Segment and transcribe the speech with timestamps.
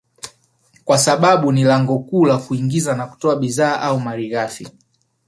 [0.85, 4.67] kwa sababu ni lango kuu la kuingiza na kutoa bidhaa au malighafi